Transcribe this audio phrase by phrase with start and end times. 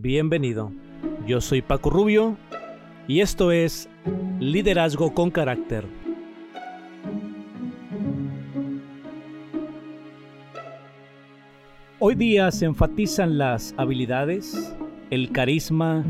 [0.00, 0.70] Bienvenido.
[1.26, 2.36] Yo soy Paco Rubio
[3.08, 3.88] y esto es
[4.38, 5.86] Liderazgo con Carácter.
[11.98, 14.72] Hoy día se enfatizan las habilidades,
[15.10, 16.04] el carisma,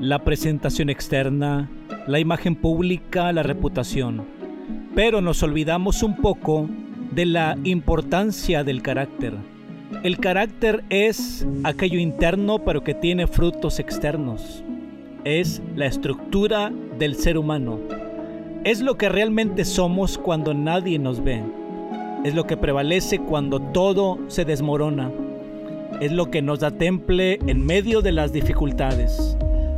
[0.00, 1.68] la presentación externa,
[2.06, 4.24] la imagen pública, la reputación.
[4.94, 6.70] Pero nos olvidamos un poco
[7.12, 9.34] de la importancia del carácter
[10.02, 14.64] el carácter es aquello interno pero que tiene frutos externos.
[15.24, 17.78] Es la estructura del ser humano.
[18.64, 21.42] Es lo que realmente somos cuando nadie nos ve.
[22.24, 25.10] Es lo que prevalece cuando todo se desmorona.
[26.00, 29.36] Es lo que nos da temple en medio de las dificultades.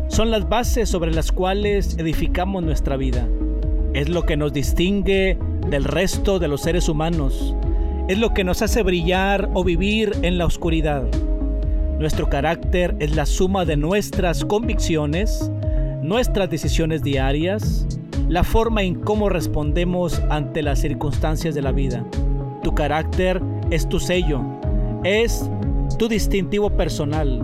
[0.08, 3.28] Son las bases sobre las cuales edificamos nuestra vida.
[3.92, 5.38] Es lo que nos distingue
[5.68, 7.54] del resto de los seres humanos
[8.08, 11.04] es lo que nos hace brillar o vivir en la oscuridad.
[11.98, 15.50] Nuestro carácter es la suma de nuestras convicciones,
[16.02, 17.86] nuestras decisiones diarias,
[18.26, 22.02] la forma en cómo respondemos ante las circunstancias de la vida.
[22.62, 24.40] Tu carácter es tu sello,
[25.04, 25.48] es
[25.98, 27.42] tu distintivo personal,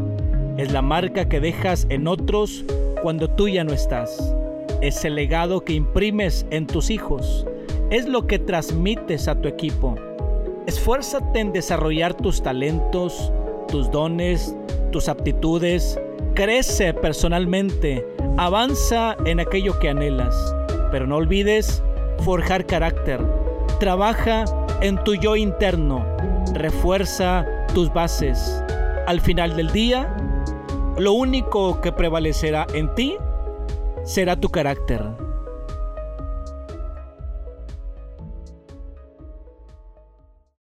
[0.56, 2.64] es la marca que dejas en otros
[3.02, 4.34] cuando tú ya no estás,
[4.80, 7.46] es el legado que imprimes en tus hijos,
[7.90, 9.98] es lo que transmites a tu equipo
[10.66, 13.30] Esfuérzate en desarrollar tus talentos,
[13.68, 14.56] tus dones,
[14.92, 16.00] tus aptitudes.
[16.34, 18.06] Crece personalmente.
[18.38, 20.34] Avanza en aquello que anhelas.
[20.90, 21.82] Pero no olvides
[22.24, 23.20] forjar carácter.
[23.78, 24.44] Trabaja
[24.80, 26.04] en tu yo interno.
[26.54, 28.62] Refuerza tus bases.
[29.06, 30.16] Al final del día,
[30.96, 33.16] lo único que prevalecerá en ti
[34.04, 35.23] será tu carácter.